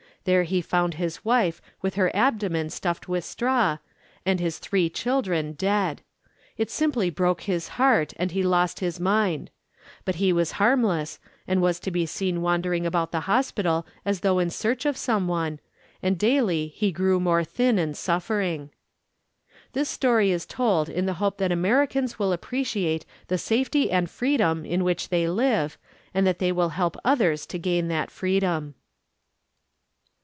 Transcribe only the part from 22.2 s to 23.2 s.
appreciate